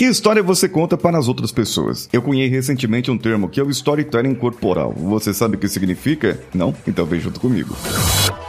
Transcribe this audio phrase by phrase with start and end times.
[0.00, 2.08] Que história você conta para as outras pessoas?
[2.10, 4.94] Eu cunhei recentemente um termo que é o storytelling corporal.
[4.96, 6.40] Você sabe o que significa?
[6.54, 6.74] Não?
[6.88, 7.76] Então vem junto comigo.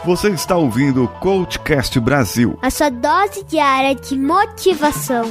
[0.02, 2.58] Você está ouvindo o Coachcast Brasil.
[2.62, 5.30] A sua dose diária de motivação.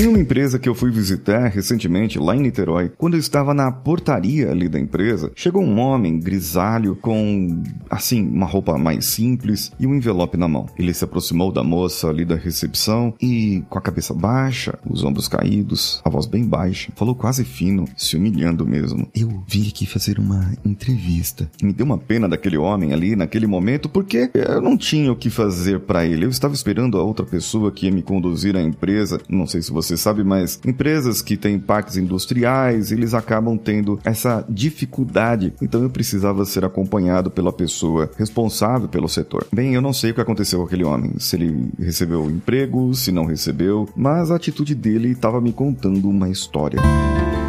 [0.00, 3.70] Em uma empresa que eu fui visitar recentemente lá em Niterói, quando eu estava na
[3.70, 9.86] portaria ali da empresa, chegou um homem grisalho com, assim, uma roupa mais simples e
[9.86, 10.64] um envelope na mão.
[10.78, 15.28] Ele se aproximou da moça ali da recepção e, com a cabeça baixa, os ombros
[15.28, 19.06] caídos, a voz bem baixa, falou quase fino, se humilhando mesmo.
[19.14, 21.46] Eu vim aqui fazer uma entrevista.
[21.62, 25.28] Me deu uma pena daquele homem ali naquele momento porque eu não tinha o que
[25.28, 26.24] fazer para ele.
[26.24, 29.20] Eu estava esperando a outra pessoa que ia me conduzir à empresa.
[29.28, 33.98] Não sei se você você sabe, mas empresas que têm parques industriais, eles acabam tendo
[34.04, 35.52] essa dificuldade.
[35.60, 39.46] Então eu precisava ser acompanhado pela pessoa responsável pelo setor.
[39.52, 43.10] Bem, eu não sei o que aconteceu com aquele homem, se ele recebeu emprego, se
[43.10, 46.80] não recebeu, mas a atitude dele estava me contando uma história.
[46.80, 47.39] A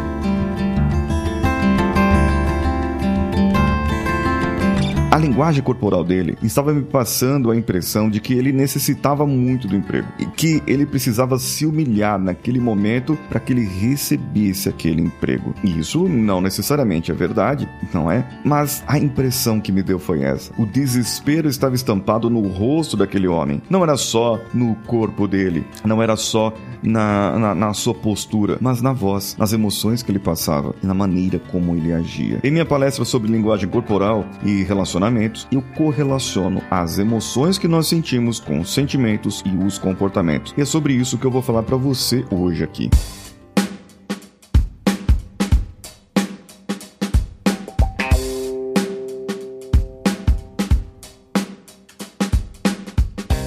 [5.22, 10.08] linguagem corporal dele estava me passando a impressão de que ele necessitava muito do emprego
[10.18, 15.54] e que ele precisava se humilhar naquele momento para que ele recebesse aquele emprego.
[15.62, 18.26] E isso não necessariamente é verdade, não é?
[18.44, 20.52] Mas a impressão que me deu foi essa.
[20.58, 23.62] O desespero estava estampado no rosto daquele homem.
[23.70, 28.82] Não era só no corpo dele, não era só na, na, na sua postura, mas
[28.82, 32.40] na voz, nas emoções que ele passava e na maneira como ele agia.
[32.42, 37.86] Em minha palestra sobre linguagem corporal e relacionamento relacionamentos, eu correlaciono as emoções que nós
[37.86, 40.54] sentimos com os sentimentos e os comportamentos.
[40.56, 42.90] E é sobre isso que eu vou falar para você hoje aqui.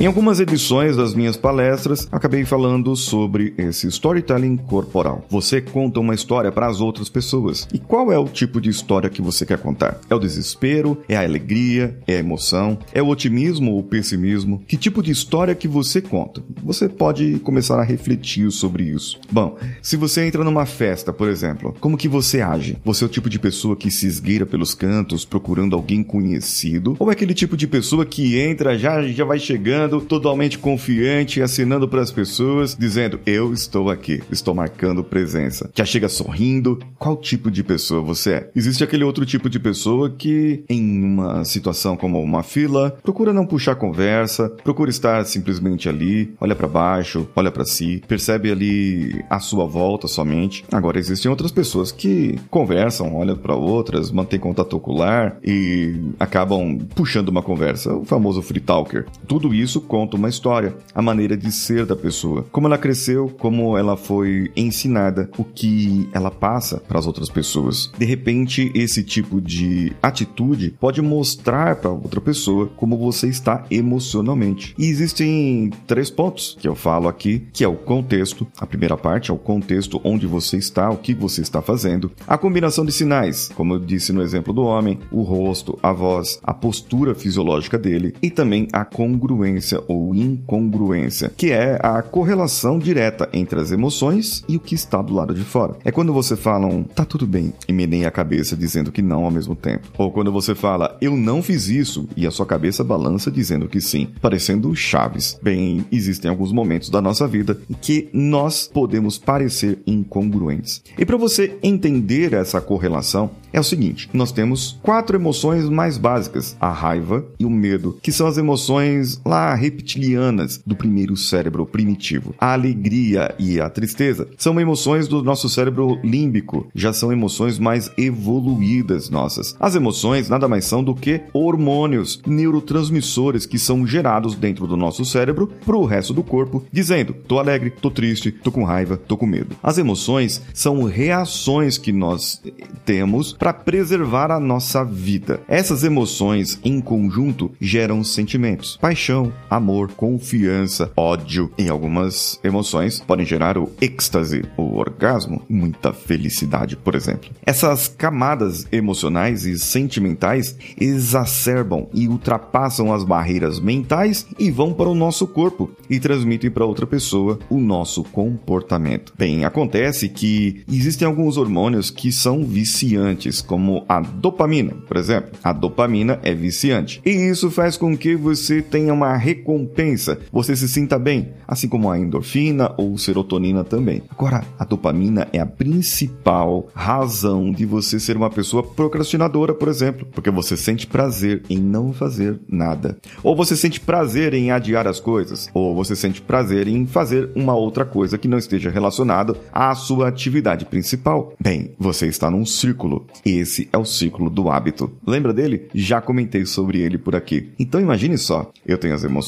[0.05, 5.26] Em algumas edições das minhas palestras, acabei falando sobre esse storytelling corporal.
[5.32, 7.67] Você conta uma história para as outras pessoas.
[7.73, 9.99] E qual é o tipo de história que você quer contar?
[10.08, 10.95] É o desespero?
[11.10, 11.98] É a alegria?
[12.05, 12.77] É a emoção?
[12.93, 14.61] É o otimismo ou o pessimismo?
[14.67, 16.43] Que tipo de história que você conta?
[16.64, 19.20] Você pode começar a refletir sobre isso.
[19.32, 22.77] Bom, se você entra numa festa, por exemplo, como que você age?
[22.86, 26.95] Você é o tipo de pessoa que se esgueira pelos cantos procurando alguém conhecido?
[26.99, 31.88] Ou é aquele tipo de pessoa que entra já já vai chegando totalmente confiante, assinando
[31.88, 35.70] para as pessoas, dizendo: Eu estou aqui, estou marcando presença.
[35.73, 36.80] Já chega sorrindo.
[36.98, 38.50] Qual tipo de pessoa você é?
[38.55, 43.45] Existe aquele outro tipo de pessoa que, em uma situação como uma fila, procura não
[43.45, 49.39] puxar conversa, procura estar simplesmente ali, olha para baixo, olha para si, percebe ali a
[49.39, 50.64] sua volta somente.
[50.72, 57.30] Agora, existem outras pessoas que conversam, olham para outras, mantêm contato ocular e acabam puxando
[57.30, 59.05] uma conversa, o famoso free talker.
[59.28, 63.30] Tudo isso isso conta uma história, a maneira de ser da pessoa, como ela cresceu,
[63.38, 67.92] como ela foi ensinada, o que ela passa para as outras pessoas.
[67.98, 74.76] De repente, esse tipo de atitude pode mostrar para outra pessoa como você está emocionalmente.
[74.78, 78.48] E existem três pontos que eu falo aqui, que é o contexto.
[78.58, 82.12] A primeira parte é o contexto onde você está, o que você está fazendo.
[82.28, 86.40] A combinação de sinais, como eu disse no exemplo do homem, o rosto, a voz,
[86.44, 92.77] a postura fisiológica dele e também a congruência congruência ou incongruência, que é a correlação
[92.77, 95.76] direta entre as emoções e o que está do lado de fora.
[95.83, 99.25] É quando você fala um tá tudo bem e meneia a cabeça dizendo que não
[99.25, 99.87] ao mesmo tempo.
[99.98, 103.81] Ou quando você fala eu não fiz isso e a sua cabeça balança dizendo que
[103.81, 105.39] sim, parecendo Chaves.
[105.42, 110.83] Bem, existem alguns momentos da nossa vida em que nós podemos parecer incongruentes.
[110.98, 116.58] E para você entender essa correlação, é o seguinte: nós temos quatro emoções mais básicas:
[116.59, 122.36] a raiva e o medo, que são as emoções lá reptilianas do primeiro cérebro primitivo.
[122.39, 127.92] A alegria e a tristeza são emoções do nosso cérebro límbico, já são emoções mais
[127.98, 129.56] evoluídas nossas.
[129.60, 135.06] As emoções nada mais são do que hormônios, neurotransmissores que são gerados dentro do nosso
[135.06, 139.18] cérebro para o resto do corpo, dizendo: tô alegre, tô triste, tô com raiva, tô
[139.18, 139.56] com medo.
[139.62, 142.42] As emoções são reações que nós
[142.86, 145.42] temos para preservar a nossa vida.
[145.48, 151.51] Essas emoções em conjunto geram sentimentos: paixão, amor, confiança, ódio.
[151.57, 157.30] Em algumas emoções podem gerar o êxtase, o orgasmo, muita felicidade, por exemplo.
[157.45, 164.95] Essas camadas emocionais e sentimentais exacerbam e ultrapassam as barreiras mentais e vão para o
[164.95, 169.13] nosso corpo e transmitem para outra pessoa o nosso comportamento.
[169.18, 175.31] Bem, acontece que existem alguns hormônios que são viciantes, como a dopamina, por exemplo.
[175.44, 180.68] A dopamina é viciante e isso faz com que você tenha uma recompensa, você se
[180.68, 184.02] sinta bem, assim como a endorfina ou serotonina também.
[184.10, 190.08] Agora, a dopamina é a principal razão de você ser uma pessoa procrastinadora, por exemplo,
[190.12, 195.00] porque você sente prazer em não fazer nada, ou você sente prazer em adiar as
[195.00, 199.74] coisas, ou você sente prazer em fazer uma outra coisa que não esteja relacionada à
[199.76, 201.34] sua atividade principal.
[201.40, 203.06] Bem, você está num círculo.
[203.26, 204.92] Esse é o ciclo do hábito.
[205.06, 205.68] Lembra dele?
[205.74, 207.50] Já comentei sobre ele por aqui.
[207.60, 209.25] Então imagine só, eu tenho as emoções,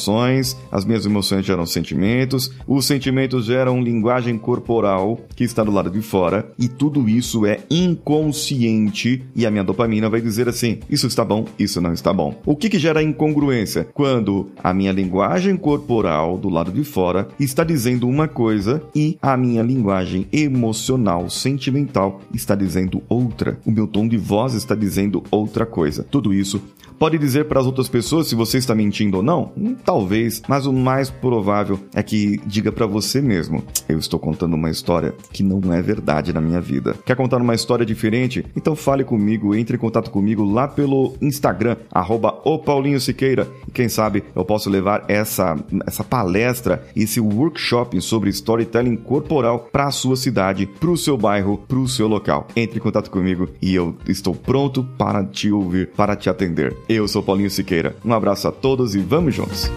[0.71, 6.01] as minhas emoções geram sentimentos, os sentimentos geram linguagem corporal que está do lado de
[6.01, 11.23] fora e tudo isso é inconsciente e a minha dopamina vai dizer assim: isso está
[11.23, 12.39] bom, isso não está bom.
[12.45, 13.87] O que, que gera incongruência?
[13.93, 19.35] Quando a minha linguagem corporal do lado de fora está dizendo uma coisa e a
[19.35, 23.59] minha linguagem emocional, sentimental está dizendo outra.
[23.65, 26.03] O meu tom de voz está dizendo outra coisa.
[26.03, 26.61] Tudo isso
[26.99, 29.51] Pode dizer para as outras pessoas se você está mentindo ou não?
[29.87, 34.69] Talvez, mas o mais provável é que diga para você mesmo: eu estou contando uma
[34.69, 36.93] história que não é verdade na minha vida.
[37.05, 38.45] Quer contar uma história diferente?
[38.53, 42.33] Então fale comigo, entre em contato comigo lá pelo Instagram, arroba
[42.65, 43.47] Paulinho Siqueira.
[43.65, 45.55] E quem sabe eu posso levar essa,
[45.85, 51.59] essa palestra, esse workshop sobre storytelling corporal para a sua cidade, para o seu bairro,
[51.65, 52.45] para o seu local.
[52.57, 56.75] Entre em contato comigo e eu estou pronto para te ouvir, para te atender.
[56.89, 57.95] Eu sou Paulinho Siqueira.
[58.03, 59.76] Um abraço a todos e vamos juntos!